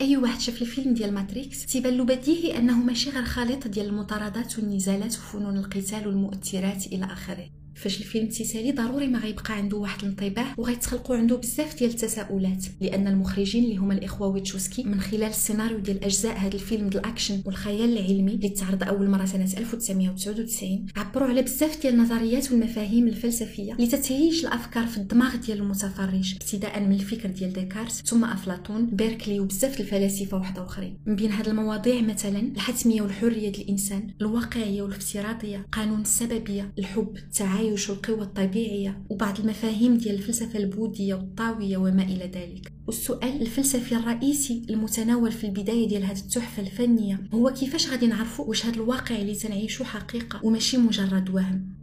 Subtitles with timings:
[0.00, 4.58] أي واحد شاف الفيلم ديال ماتريكس تيبان له بديهي أنه ماشي غير خليط ديال المطاردات
[4.58, 7.59] والنزالات وفنون القتال والمؤثرات إلى آخره.
[7.80, 13.06] فاش الفيلم تيسالي ضروري ما غيبقى عنده واحد الانطباع وغيتخلقوا عنده بزاف ديال التساؤلات لأن
[13.08, 17.98] المخرجين اللي هما الإخوة ويتشوسكي من خلال السيناريو ديال أجزاء هذا الفيلم ديال الأكشن والخيال
[17.98, 23.86] العلمي اللي تعرض أول مرة سنة 1999 عبروا على بزاف ديال النظريات والمفاهيم الفلسفية اللي
[23.86, 29.80] تتهيج الأفكار في الدماغ ديال المتفرج ابتداء من الفكر ديال ديكارت ثم أفلاطون بيركلي وبزاف
[29.80, 30.96] الفلاسفة وحدة أخرين.
[31.06, 37.90] من بين هاد المواضيع مثلا الحتمية والحريه الإنسان الواقعية والافتراضيه قانون السببية الحب التعايش التعايش
[37.90, 42.72] والقوى الطبيعية وبعض المفاهيم ديال الفلسفة البوذية والطاوية وما إلى ذلك.
[42.86, 48.66] والسؤال الفلسفي الرئيسي المتناول في البداية ديال هذه التحفة الفنية هو كيفاش غادي نعرفوا واش
[48.66, 51.80] هذا الواقع اللي تنعيشو حقيقة وماشي مجرد وهم؟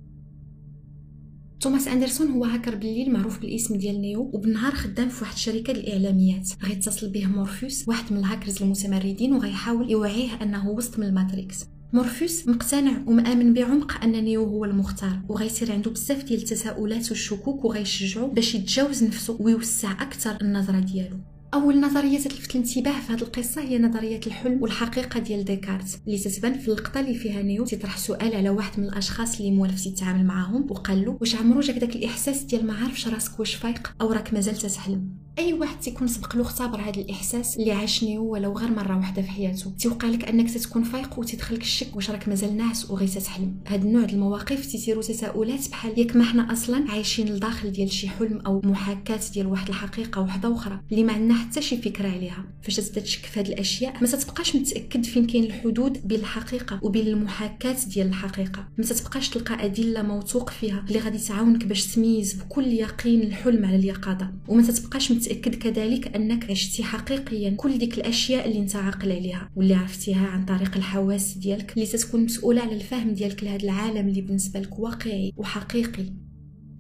[1.60, 6.50] توماس أندرسون هو هاكر بالليل معروف بالاسم ديال نيو وبالنهار خدام في واحد الشركة الاعلاميات
[6.64, 11.66] غيتصل به مورفيوس واحد من الهاكرز المتمردين وغيحاول يوعيه أنه وسط من الماتريكس.
[11.98, 18.28] مورفيوس مقتنع ومآمن بعمق ان نيو هو المختار وغيصير عنده بزاف ديال التساؤلات والشكوك وغيشجعو
[18.28, 21.18] باش يتجاوز نفسه ويوسع أكثر النظرة ديالو.
[21.54, 26.54] أول نظرية تلفت الانتباه في هذه القصة هي نظرية الحلم والحقيقة ديال ديكارت اللي تتبان
[26.60, 30.72] في اللقطة اللي فيها نيو تيطرح سؤال على واحد من الأشخاص اللي موالف تيتعامل معاهم
[30.72, 34.34] وقال له واش عمرو جاك داك الإحساس ديال ما عارفش راسك واش فايق؟ أو راك
[34.34, 35.27] مازال تتحلم.
[35.40, 39.22] أي واحد تيكون سبق له اختبر هذا الإحساس اللي عاش نيو ولو غير مرة واحدة
[39.22, 39.72] في حياته.
[39.80, 43.56] تيوقع لك أنك تتكون فايق وتدخلك الشك واش راك مازال ناعس وغير تتحلم.
[43.68, 48.10] هاد النوع ديال المواقف تيثيروا تساؤلات بحال ياك ما حنا أصلا عايشين لداخل ديال شي
[48.10, 52.46] حلم أو محاكاة ديال واحد الحقيقة وحدة أخرى اللي ما عندنا حتى شي فكرة عليها.
[52.62, 57.08] فاش تبدا تشك في هاد الأشياء ما تتبقاش متأكد فين كاين الحدود بين الحقيقة وبين
[57.08, 58.68] المحاكاة ديال الحقيقة.
[58.78, 63.76] ما تتبقاش تلقى أدلة موثوق فيها اللي غادي تعاونك باش تميز بكل يقين الحلم على
[63.76, 64.32] اليقظة.
[64.48, 69.76] وما تتبقاش متأكد كذلك أنك عشتي حقيقيا كل ديك الأشياء اللي أنت عاقل عليها واللي
[69.76, 74.60] عرفتيها عن طريق الحواس ديالك اللي تتكون مسؤولة على الفهم ديالك لهذا العالم اللي بالنسبة
[74.60, 76.14] لك واقعي وحقيقي.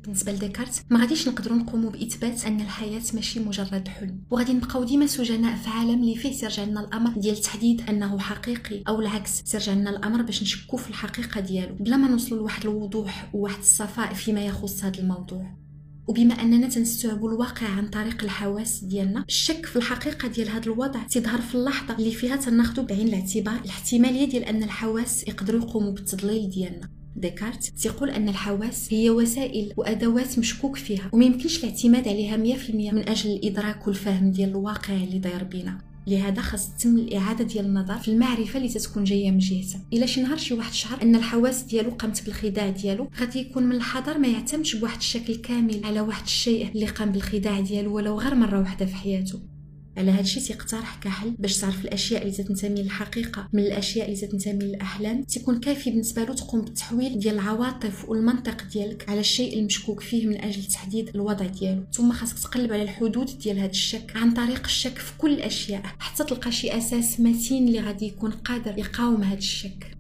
[0.04, 5.06] بالنسبة لديكارت ما غاديش نقدروا نقوموا بإثبات أن الحياة ماشي مجرد حلم وغادي نبقاو ديما
[5.08, 9.74] سجناء في عالم اللي فيه سيرجع لنا الأمر ديال تحديد أنه حقيقي أو العكس سيرجع
[9.74, 11.76] لنا الأمر باش نشكو في الحقيقة ديالو.
[11.76, 15.67] بلا ما نوصلوا لواحد الوضوح وواحد الصفاء فيما يخص هذا الموضوع.
[16.08, 21.42] وبما أننا تنستوعبوا الواقع عن طريق الحواس ديالنا الشك في الحقيقة ديال هذا الوضع تظهر
[21.42, 26.90] في اللحظة اللي فيها تناخذوا بعين الاعتبار الاحتمالية ديال أن الحواس يقدروا يقوموا بالتضليل ديالنا.
[27.16, 33.10] ديكارت تيقول أن الحواس هي وسائل وأدوات مشكوك فيها وما يمكنش الاعتماد عليها 100% من
[33.10, 35.87] أجل الإدراك والفهم ديال الواقع اللي داير بينا.
[36.08, 40.22] لهذا خاص تتم الإعادة ديال النظر في المعرفة اللي تتكون جاية من جهته إلا شي
[40.22, 44.28] نهار شي واحد شعر أن الحواس ديالو قامت بالخداع ديالو غادي يكون من الحذر ما
[44.28, 48.86] يعتمدش بواحد الشكل كامل على واحد الشيء اللي قام بالخداع ديالو ولو غير مرة واحدة
[48.86, 49.40] في حياته.
[49.98, 54.66] على هذا الشيء تيقترح كحل باش تعرف الأشياء اللي تنتمي للحقيقة من الأشياء اللي تنتمي
[54.66, 60.28] للأحلام تكون كافي بالنسبة له تقوم بالتحويل ديال العواطف والمنطق ديالك على الشيء المشكوك فيه
[60.28, 61.84] من أجل تحديد الوضع ديالو.
[61.94, 66.24] ثم خاصك تقلب على الحدود ديال هذا الشك عن طريق الشك في كل الأشياء حتى
[66.24, 69.97] تلقى شي أساس متين اللي غادي يكون قادر يقاوم هذا الشك.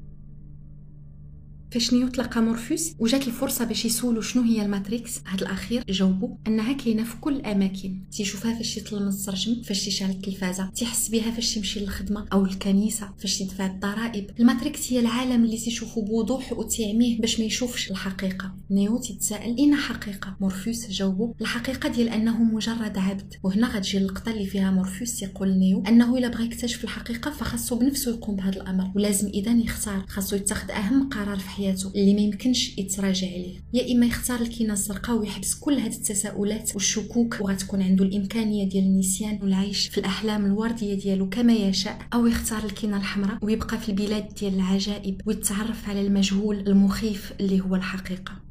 [1.77, 5.19] فاش نيو تلقى مورفوس وجات الفرصة باش يسولو شنو هي الماتريكس.
[5.27, 10.09] هاد الأخير جاوبو أنها كاينة في كل الاماكن تيشوفها فاش يطل من السرجم فاش تيشعل
[10.09, 10.69] التلفازة.
[10.75, 14.29] تيحس بها فاش تمشي للخدمة أو الكنيسة فاش تدفع الضرائب.
[14.39, 18.55] الماتريكس هي العالم اللي تيشوفو بوضوح وتيعميه باش ما يشوفش الحقيقة.
[18.71, 23.33] نيو تيتساءل اين حقيقة؟ مورفوس جاوبو الحقيقة ديال أنه مجرد عبد.
[23.43, 28.11] وهنا غتجي اللقطة اللي فيها مورفوس يقول نيو أنه إلا بغى يكتشف الحقيقة فخاصو بنفسه
[28.11, 28.91] يقوم بهذا الأمر.
[28.95, 30.05] ولازم اذا يختار.
[30.07, 31.66] خاصو يتخذ أهم قرار في حياته.
[31.95, 33.55] اللي ما يمكنش يتراجع عليه.
[33.73, 39.39] يا إما يختار الكينه الزرقاء ويحبس كل هذه التساؤلات والشكوك وغتكون عنده الإمكانية ديال النسيان
[39.41, 42.00] والعيش في الأحلام الورديه ديالو كما يشاء.
[42.13, 47.75] أو يختار الكينه الحمراء ويبقى في البلاد ديال العجائب ويتعرف على المجهول المخيف اللي هو
[47.75, 48.47] الحقيقة.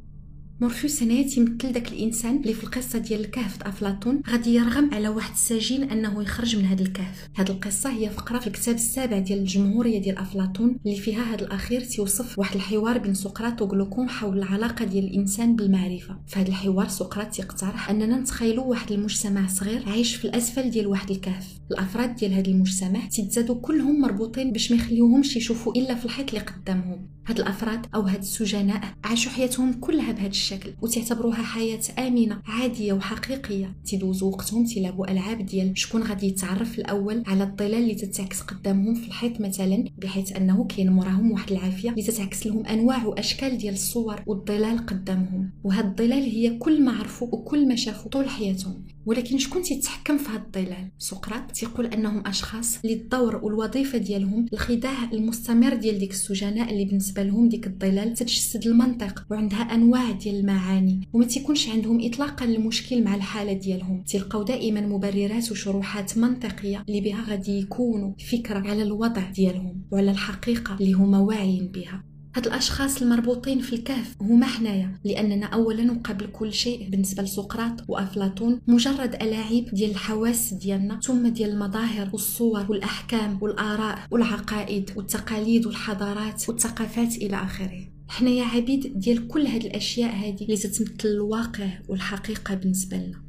[0.61, 5.33] مورفيوس هنايا تيمثل داك الإنسان اللي في القصة ديال الكهف أفلاطون غادي يرغم على واحد
[5.33, 7.29] السجين أنه يخرج من هذا الكهف.
[7.35, 11.81] هذه القصة هي فقرة في الكتاب السابع ديال الجمهورية ديال أفلاطون اللي فيها هذا الأخير
[11.81, 16.17] تيوصف واحد الحوار بين سقراط وغلوكون حول العلاقة ديال الإنسان بالمعرفة.
[16.27, 21.11] في هذا الحوار سقراط تيقترح أننا نتخيلوا واحد المجتمع صغير عايش في الأسفل ديال واحد
[21.11, 21.47] الكهف.
[21.71, 26.41] الأفراد ديال هذا المجتمع تيتزادوا كلهم مربوطين باش ما يخليوهمش يشوفوا إلا في الحيط اللي
[26.41, 27.17] قدامهم.
[27.27, 33.77] هاد الأفراد أو هاد السجناء عاشوا حياتهم كلها بهذا الشكل وتعتبروها حياة آمنة عادية وحقيقية.
[33.85, 39.07] تيدوزوا وقتهم تيلعبوا ألعاب ديال شكون غادي يتعرف الأول على الظلال اللي تتعكس قدامهم في
[39.07, 44.23] الحيط مثلا بحيث أنه كاين موراهم واحد العافية اللي تتعكس لهم أنواع وأشكال ديال الصور
[44.27, 45.51] والظلال قدامهم.
[45.65, 48.85] وهاد الظلال هي كل ما عرفوا وكل ما شافوا طول حياتهم.
[49.07, 55.11] ولكن شكون تيتحكم في هاد الظلال؟ سقراط تيقول أنهم أشخاص اللي الدور والوظيفة ديالهم الخداع
[55.13, 61.09] المستمر ديال ديك السجناء اللي بالنسبة لهم ديك الظلال تتجسد المنطق وعندها أنواع ديال المعاني
[61.13, 64.03] وما تيكونش عندهم اطلاقا المشكل مع الحالة ديالهم.
[64.03, 70.77] تلقاو دائما مبررات وشروحات منطقية اللي بها غادي يكونوا فكرة على الوضع ديالهم وعلى الحقيقة
[70.81, 72.05] اللي هما واعيين بها.
[72.37, 78.61] هاد الأشخاص المربوطين في الكهف هما حنايا لأننا اولا وقبل كل شيء بالنسبة لسقراط وأفلاطون
[78.67, 87.17] مجرد ألاعيب ديال الحواس ديالنا ثم ديال المظاهر والصور والأحكام والآراء والعقائد والتقاليد والحضارات والثقافات
[87.17, 87.89] إلى آخره.
[88.09, 93.26] حنايا عبيد ديال كل هاد الأشياء هذه اللي تتمثل الواقع والحقيقة بالنسبة لنا.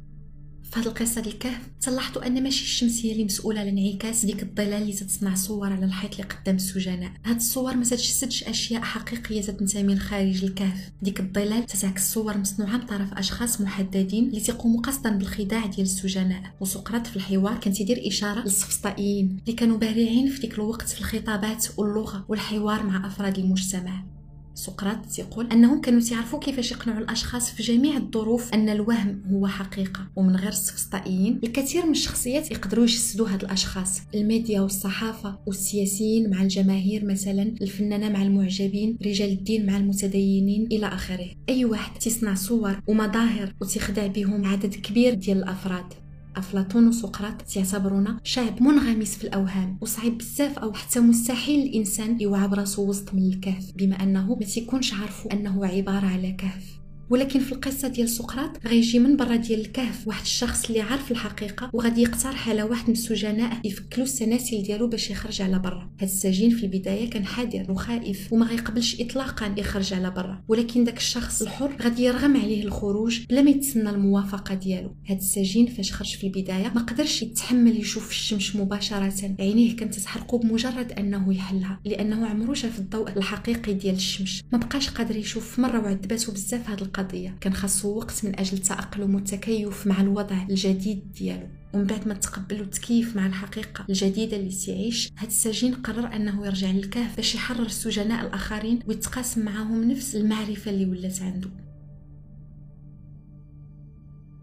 [0.70, 4.82] في القصة ديال الكهف تلاحظوا أن ماشي الشمس هي اللي مسؤولة على انعكاس ديك الظلال
[4.82, 7.12] اللي تتصنع صور على الحيط اللي قدام السجناء.
[7.24, 10.90] هاد الصور ما تجسدش أشياء حقيقية تنتمي لخارج الكهف.
[11.02, 16.42] ديك الظلال تتعكس صور مصنوعة من طرف أشخاص محددين اللي تيقوموا قصدا بالخداع ديال السجناء.
[16.60, 21.66] وسقراط في الحوار كان تيدير إشارة للسفسطائيين اللي كانوا بارعين في ديك الوقت في الخطابات
[21.76, 24.17] واللغة والحوار مع أفراد المجتمع.
[24.58, 30.06] سقراط يقول انهم كانوا تعرفوا كيفاش يقنعوا الأشخاص في جميع الظروف أن الوهم هو حقيقة
[30.16, 34.00] ومن غير السفسطائيين الكثير من الشخصيات يقدروا يجسدوا هاد الأشخاص.
[34.14, 41.28] الميديا والصحافة والسياسيين مع الجماهير مثلا الفنانة مع المعجبين رجال الدين مع المتدينين إلى آخره.
[41.48, 46.07] أي واحد تصنع صور ومظاهر وتخدع بهم عدد كبير ديال الأفراد.
[46.38, 52.88] أفلاطون وسقراط تعتبرونا شعب منغمس في الأوهام وصعيب بزاف أو حتى مستحيل الإنسان يوعى براسو
[52.88, 56.77] وسط من الكهف بما أنه ما تيكونش عارفو أنه عبارة على كهف.
[57.10, 61.70] ولكن في القصة ديال سقراط غيجي من برا ديال الكهف واحد الشخص اللي عارف الحقيقة
[61.72, 65.90] وغادي يقترح على واحد من السجناء يفكلوا السلاسل ديالو باش يخرج على برا.
[66.00, 70.42] هاد السجين في البداية كان حذر وخائف وما غيقبلش اطلاقا يخرج على برا.
[70.48, 74.96] ولكن داك الشخص الحر غادي يرغم عليه الخروج بلا ما يتسنى الموافقة ديالو.
[75.06, 79.34] هاد السجين فاش خرج في البداية ما قدرش يتحمل يشوف الشمس مباشرة.
[79.40, 84.42] عينيه كانت تتحرقو بمجرد أنه يحلها لأنه عمرو شاف الضوء الحقيقي ديال الشمس.
[84.52, 87.36] ما بقاش قادر يشوف مرة وعذباتو بزاف هاد القضية.
[87.40, 92.62] كان خاصو وقت من أجل التأقلم والتكيف مع الوضع الجديد ديالو ومن بعد ما تقبل
[92.62, 98.26] وتكيف مع الحقيقة الجديدة اللي سيعيش هاد السجين قرر أنه يرجع للكهف باش يحرر السجناء
[98.26, 101.50] الآخرين ويتقاسم معاهم نفس المعرفة اللي ولات عنده.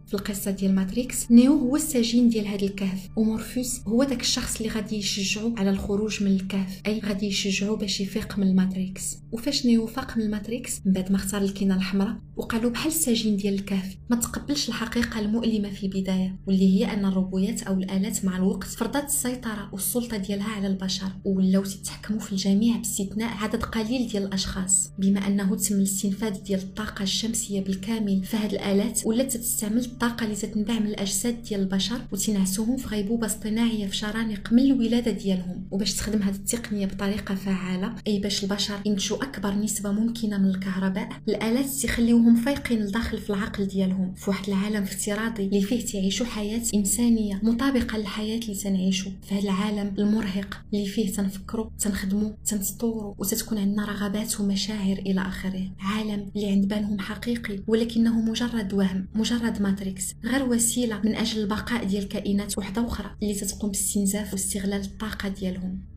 [0.08, 1.32] في القصة ديال ماتريكس.
[1.32, 6.24] نيو هو السجين ديال هذا الكهف ومورفوس هو داك الشخص اللي غادي يشجعو على الخروج
[6.24, 9.18] من الكهف أي غادي يشجعو باش يفيق من الماتريكس.
[9.32, 13.38] وفاش نيو فاق من الماتريكس من بعد ما اختار الكينة الحمراء وقع له بحال السجين
[13.38, 18.38] ديال الكهف ما تقبلش الحقيقة المؤلمة في البداية واللي هي أن الروبوتات أو الآلات مع
[18.38, 24.24] الوقت فرضت السيطرة والسلطة ديالها على البشر ولاو تتحكموا في الجميع باستثناء عدد قليل ديال
[24.24, 24.90] الأشخاص.
[25.00, 30.80] بما أنه تم الاستنفاد ديال الطاقة الشمسية بالكامل فهاد الآلات ولات تستعمل الطاقة اللي تتنبع
[30.80, 35.68] من الأجساد ديال البشر وتنعسوهم في غيبوبة اصطناعية في شرانق من الولادة ديالهم.
[35.72, 41.10] وباش تخدم هذه التقنية بطريقة فعالة أي باش البشر ينتجوا أكبر نسبة ممكنة من الكهرباء
[41.28, 44.14] الآلات تخليوهم فايقين لداخل في العقل ديالهم.
[44.16, 49.44] في واحد العالم افتراضي اللي فيه تعيشوا حياة إنسانية مطابقة للحياة اللي تنعيشوا في هذا
[49.44, 55.72] العالم المرهق اللي فيه تنفكروا تنخدموا تنتطوروا وتتكون عندنا رغبات ومشاعر إلى آخره.
[55.80, 61.42] عالم اللي عند بالهم حقيقي ولكنه مجرد وهم مجرد ماتريكس ماتريكس غير وسيلة من أجل
[61.42, 65.95] البقاء ديال كائنات وحدة أخرى اللي تتقوم باستنزاف واستغلال الطاقة ديالهم.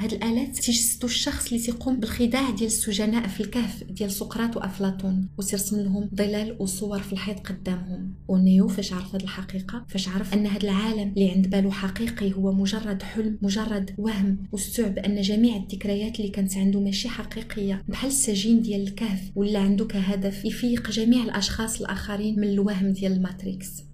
[0.00, 5.80] هاد الآلات تيجسدوا الشخص اللي تيقوم بالخداع ديال السجناء في الكهف ديال سقراط وأفلاطون وترسم
[5.80, 8.14] لهم ظلال وصور في الحيط قدامهم.
[8.28, 12.52] ونيو فاش عرف هاد الحقيقة؟ فاش عرف أن هاد العالم اللي عند بالو حقيقي هو
[12.52, 17.82] مجرد حلم مجرد وهم واستوعب أن جميع الذكريات اللي كانت عنده ماشي حقيقية.
[17.88, 23.89] بحال السجين ديال الكهف ولا عنده كهدف يفيق جميع الأشخاص الآخرين من الوهم ديال الماتريكس.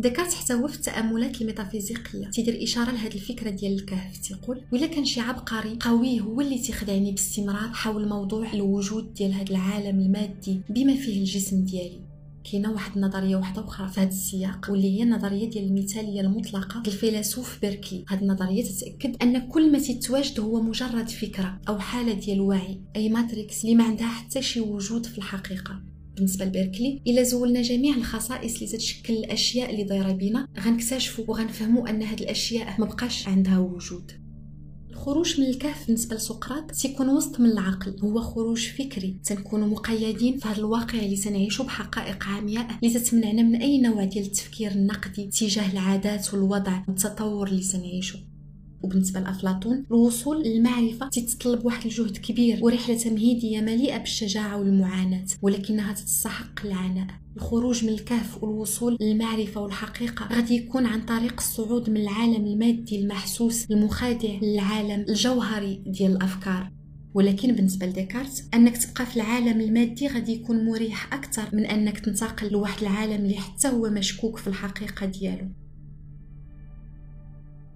[0.00, 2.26] ديكارت حتى هو في التأملات الميتافيزيقية.
[2.30, 7.10] تيدير إشارة لهذه الفكرة ديال الكهف تيقول ولا كان شي عبقري قوي هو اللي تيخدعني
[7.10, 12.00] باستمرار حول موضوع الوجود ديال هذا العالم المادي بما فيه الجسم ديالي.
[12.44, 17.60] كاينة واحد النظرية واحدة أخرى في هذا السياق واللي هي النظرية ديال المثالية المطلقة الفيلسوف
[17.60, 22.80] بيركلي هذه النظرية تتأكد أن كل ما تتواجد هو مجرد فكرة أو حالة ديال وعي
[22.96, 25.89] أي ماتريكس اللي ما عندها حتى شي وجود في الحقيقة.
[26.20, 32.02] بالنسبة لبيركلي إلا زولنا جميع الخصائص اللي تتشكل الأشياء اللي دايرة بينا غنكتشفوا وغنفهموا أن
[32.02, 34.12] هاد الأشياء ما بقاش عندها وجود.
[34.90, 39.16] الخروج من الكهف بالنسبة لسقراط تيكون وسط من العقل هو خروج فكري.
[39.24, 44.24] تنكونوا مقيدين في هذا الواقع اللي تنعيشوا بحقائق عمياء اللي تتمنعنا من أي نوع ديال
[44.24, 48.20] التفكير النقدي تجاه العادات والوضع والتطور اللي تنعيشوا.
[48.82, 56.66] وبالنسبة لأفلاطون الوصول للمعرفة تتطلب واحد الجهد كبير ورحلة تمهيدية مليئة بالشجاعة والمعاناة ولكنها تستحق
[56.66, 57.06] العناء.
[57.36, 63.70] الخروج من الكهف والوصول للمعرفة والحقيقة غادي يكون عن طريق الصعود من العالم المادي المحسوس
[63.70, 66.70] المخادع للعالم الجوهري ديال الأفكار.
[67.14, 72.48] ولكن بالنسبة لديكارت أنك تبقى في العالم المادي غادي يكون مريح أكثر من أنك تنتقل
[72.52, 75.48] لواحد العالم اللي حتى هو مشكوك في الحقيقة ديالو.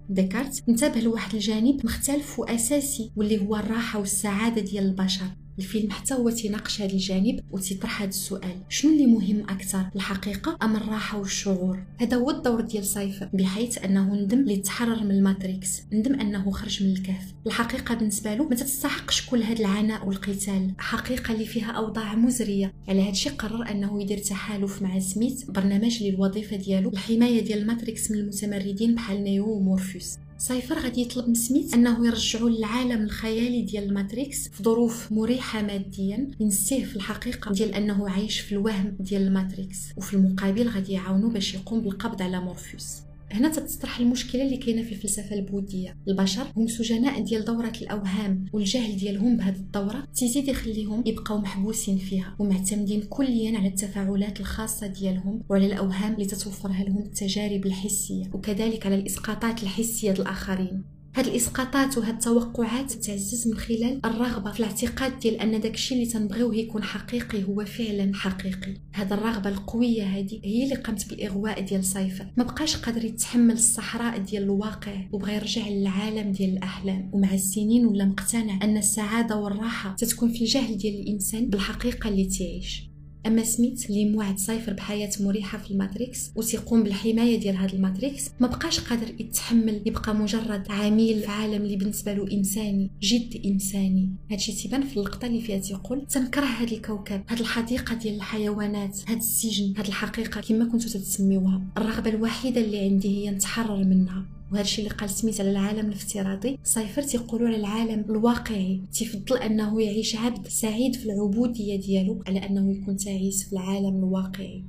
[0.09, 5.25] ديكارت انتبه لواحد الجانب مختلف وأساسي واللي هو الراحة والسعادة ديال البشر.
[5.59, 8.55] الفيلم حتى هو تيناقش هذا الجانب وتيطرح هذا السؤال.
[8.69, 14.15] شنو اللي مهم أكثر الحقيقة أم الراحة والشعور؟ هذا هو الدور ديال سايفر بحيث أنه
[14.15, 17.33] ندم اللي تحرر من الماتريكس ندم أنه خرج من الكهف.
[17.47, 20.71] الحقيقة بالنسبة له ما تستحقش كل هذا العناء والقتال.
[20.77, 22.73] حقيقة اللي فيها أوضاع مزرية.
[22.87, 27.59] على هذا الشيء قرر أنه يدير تحالف مع سميث برنامج اللي الوظيفة ديالو الحماية ديال
[27.59, 30.17] الماتريكس من المتمردين بحال نيو ومورفيوس.
[30.37, 36.31] سايفر غادي يطلب من سميث انه يرجعوا للعالم الخيالي ديال الماتريكس في ظروف مريحة ماديا
[36.39, 41.53] ينسيه في الحقيقة ديال أنه عايش في الوهم ديال الماتريكس وفي المقابل غادي يعاونوا باش
[41.53, 42.97] يقوم بالقبض على مورفيوس.
[43.31, 45.97] هنا تتطرح المشكلة اللي كاينة في الفلسفة البوذية.
[46.07, 52.35] البشر هم سجناء ديال دورة الأوهام والجهل ديالهم بهذه الدورة تيزيد يخليهم يبقاو محبوسين فيها
[52.39, 58.95] ومعتمدين كليا على التفاعلات الخاصة ديالهم وعلى الأوهام اللي تتوفرها لهم التجارب الحسية وكذلك على
[58.95, 65.59] الإسقاطات الحسية الاخرين هاد الإسقاطات وهاد التوقعات تعزز من خلال الرغبة في الاعتقاد ديال أن
[65.61, 68.73] داكشي اللي تنبغيوه يكون حقيقي هو فعلا حقيقي.
[68.95, 74.17] هاد الرغبة القوية هذه هي اللي قامت بالإغواء ديال سايفر ما بقاش قادر يتحمل الصحراء
[74.17, 77.09] ديال الواقع وبغى يرجع للعالم ديال الأحلام.
[77.13, 82.94] ومع السنين ولا مقتنع أن السعادة والراحة تتكون في الجهل ديال الإنسان بالحقيقة اللي تعيش.
[83.27, 88.47] أما سميث اللي واعد سايفر بحياة مريحة في الماتريكس وتيقوم بالحماية ديال هذا الماتريكس ما
[88.47, 94.09] بقاش قادر يتحمل يبقى مجرد عميل في عالم اللي بالنسبة له إنساني جد إنساني.
[94.31, 99.17] هادشي تيبان في اللقطة اللي فيها تيقول تنكره هاد الكوكب هاد الحديقة ديال الحيوانات هاد
[99.17, 100.41] السجن هاد الحقيقة.
[100.41, 101.61] كما كنتو تتسميوها.
[101.77, 104.25] الرغبة الوحيدة اللي عندي هي نتحرر منها.
[104.51, 106.59] وهذا الشيء اللي قال سميث على العالم الافتراضي.
[106.63, 112.71] سايفر تيقولو على العالم الواقعي تيفضل أنه يعيش عبد سعيد في العبودية ديالو على أنه
[112.71, 114.63] يكون تعيس في العالم الواقعي.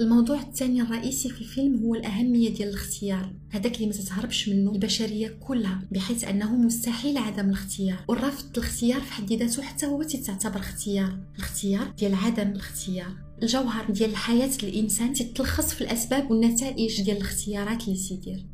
[0.00, 3.34] الموضوع الثاني الرئيسي في الفيلم هو الأهمية ديال الاختيار.
[3.50, 8.04] هذاك اللي ما تتهربش منه البشرية كلها بحيث أنه مستحيل عدم الاختيار.
[8.08, 11.18] والرفض الاختيار في حد ذاته حتى هو تعتبر اختيار.
[11.36, 13.31] الاختيار ديال عدم الاختيار.
[13.42, 18.46] الجوهر ديال الحياة الإنسان تتلخص في الأسباب والنتائج ديال الاختيارات اللي تيدير.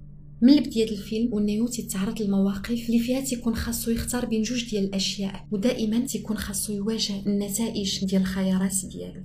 [0.43, 5.47] من البداية الفيلم ونيو تيتعرض للمواقف اللي فيها تيكون خاصو يختار بين جوج ديال الأشياء
[5.53, 9.23] ودائما تيكون خاصو يواجه النتائج ديال الخيارات ديالو.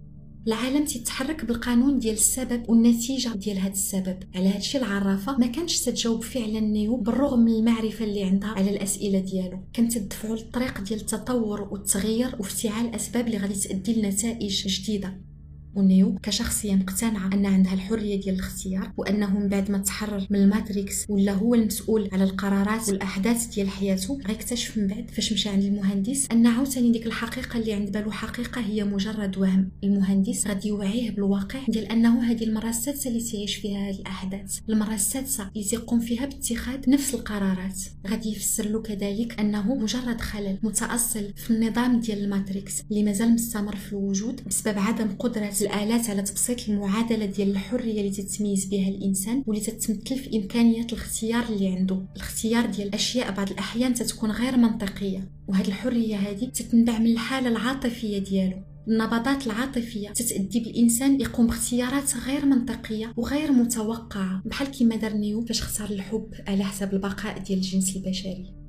[0.48, 4.18] العالم تيتحرك بالقانون ديال السبب والنتيجة ديال هذا السبب.
[4.36, 8.70] على هذا الشيء العرافة ما كانش تتجاوب فعلا نيو بالرغم من المعرفة اللي عندها على
[8.70, 9.60] الأسئلة ديالو.
[9.74, 15.33] كانت تدفعوا للطريق ديال التطور والتغيير وافتعال أسباب اللي غادي تؤدي لنتائج جديدة.
[15.76, 21.06] ونيو كشخصية مقتنعة أن عندها الحرية ديال الاختيار وأنه من بعد ما تحرر من الماتريكس
[21.10, 26.28] ولا هو المسؤول على القرارات والأحداث ديال حياته غيكتشف من بعد فاش مشى عند المهندس
[26.32, 29.72] أن عاوتاني ديك الحقيقة اللي عند بالو حقيقة هي مجرد وهم.
[29.84, 34.60] المهندس غادي يوعيه بالواقع ديال أنه هذه المرة السادسة اللي تعيش فيها هذه الأحداث.
[34.70, 37.80] المرة السادسة اللي تيقوم فيها باتخاذ نفس القرارات.
[38.08, 43.76] غادي يفسر له كذلك أنه مجرد خلل متأصل في النظام ديال الماتريكس اللي مازال مستمر
[43.76, 49.44] في الوجود بسبب عدم قدرة الآلات على تبسيط المعادلة ديال الحرية اللي تتميز بها الإنسان
[49.48, 52.06] واللي تتمثل في إمكانيات الاختيار اللي عنده.
[52.16, 58.18] الاختيار ديال الأشياء بعض الأحيان تتكون غير منطقية وهذه الحرية هذه تتنبع من الحالة العاطفية
[58.18, 58.58] ديالو.
[58.88, 65.62] النبضات العاطفية تتأدي بالإنسان يقوم باختيارات غير منطقية وغير متوقعة بحال كيما دار نيو فاش
[65.62, 68.63] اختار الحب على حساب البقاء ديال الجنس البشري.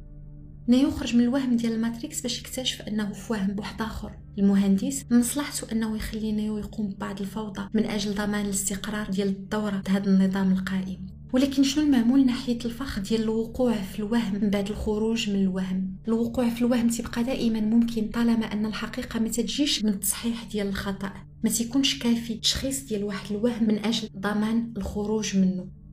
[0.68, 4.12] نيو خرج من الوهم ديال الماتريكس باش يكتشف أنه في وهم واحد آخر.
[4.38, 10.10] المهندس مصلحته أنه يخلي نيو يقوم ببعض الفوضى من أجل ضمان الاستقرار ديال الدورة هذا
[10.10, 11.06] النظام القائم.
[11.32, 16.48] ولكن شنو المعمول ناحية الفخ ديال الوقوع في الوهم من بعد الخروج من الوهم؟ الوقوع
[16.48, 21.12] في الوهم تيبقى دائما ممكن طالما أن الحقيقة ما تجيش من التصحيح ديال الخطأ.
[21.44, 25.83] ما تيكونش كافي تشخيص ديال واحد الوهم من أجل ضمان الخروج منه.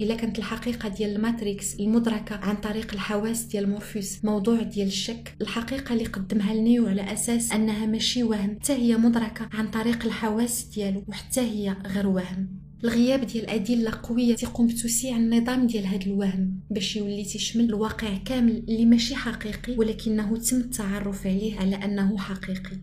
[0.00, 5.34] إلا كانت الحقيقة ديال الماتريكس المدركة عن طريق الحواس ديال مورفيوس موضوع ديال الشك.
[5.40, 10.64] الحقيقة اللي قدمها لنيو على أساس أنها ماشي وهم حتى هي مدركة عن طريق الحواس
[10.64, 12.48] ديالو وحتى هي غير وهم.
[12.84, 18.64] الغياب ديال ادله قوية تقوم بتوسيع النظام ديال هذا الوهم باش يولي تيشمل الواقع كامل
[18.68, 22.76] اللي ماشي حقيقي ولكنه تم التعرف عليه على أنه حقيقي.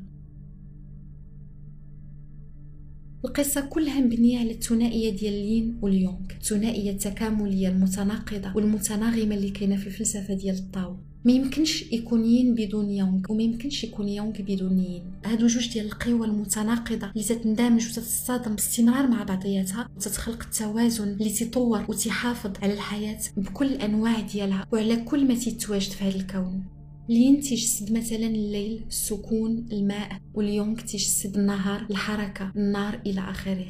[3.25, 9.87] القصة كلها مبنية على الثنائية ديال لين وليونغ الثنائية التكاملية المتناقضة والمتناغمة اللي كاينة في
[9.87, 10.95] الفلسفة ديال الطاو.
[11.25, 15.03] ما يمكنش يكون يين بدون يونغ وما يمكنش يكون يونغ بدون يين.
[15.25, 21.85] هادو جوج ديال القوى المتناقضة اللي تتندمج وتتصادم باستمرار مع بعضياتها وتتخلق التوازن اللي تطور
[21.89, 26.74] وتحافظ على الحياة بكل الانواع ديالها وعلى كل ما تتواجد في هذا الكون.
[27.09, 33.65] لين تيجسد مثلا الليل السكون الماء واليونغ تيجسد النهار الحركة النار إلى آخره.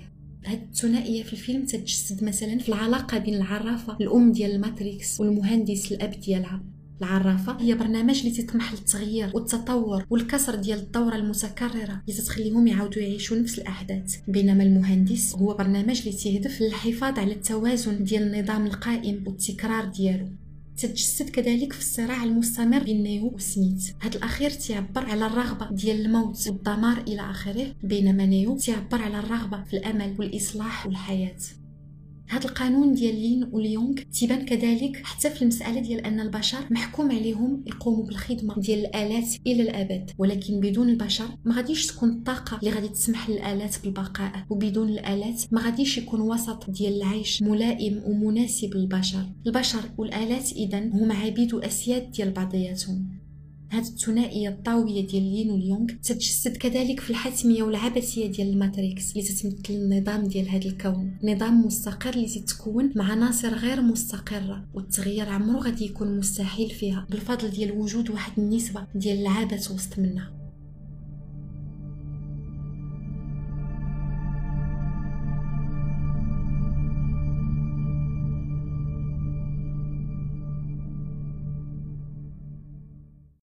[0.45, 6.11] هاد الثنائية في الفيلم تتجسد مثلا في العلاقة بين العرافة الأم ديال الماتريكس والمهندس الأب
[6.11, 6.63] ديالها.
[7.01, 13.37] العرافة هي برنامج اللي تطمح للتغيير والتطور والكسر ديال الدورة المتكررة اللي تتخليهم يعاودوا يعيشوا
[13.37, 14.15] نفس الأحداث.
[14.27, 20.27] بينما المهندس هو برنامج اللي تهدف للحفاظ على التوازن ديال النظام القائم والتكرار ديالو.
[20.77, 26.47] تتجسد كذلك في الصراع المستمر بين نيو وسميث هذا الأخير تعبر على الرغبة ديال الموت
[26.47, 31.37] والدمار إلى آخره بينما نيو تعبر على الرغبة في الأمل والإصلاح والحياة.
[32.27, 37.63] هذا القانون ديال الين واليانغ تيبان كذلك حتى في المسألة ديال أن البشر محكوم عليهم
[37.67, 40.11] يقوموا بالخدمة ديال الآلات إلى الأبد.
[40.17, 44.45] ولكن بدون البشر ما غاديش تكون الطاقة اللي غادي تسمح للآلات بالبقاء.
[44.49, 49.25] وبدون الآلات ما غاديش يكون وسط ديال العيش ملائم ومناسب للبشر.
[49.47, 53.14] البشر والآلات اذا هما عبيد واسياد ديال بعضياتهم.
[53.75, 59.57] هاد الثنائية الطاوية ديال الين واليانغ تتجسد كذلك في الحتميه والعبثية ديال الماتريكس اللي تتمثل
[59.69, 61.17] النظام ديال هذا الكون.
[61.23, 67.49] نظام مستقر اللي تتكون مع عناصر غير مستقرة والتغيير عمره غادي يكون مستحيل فيها بالفضل
[67.49, 70.44] ديال وجود واحد النسبة ديال العبث وسط منها.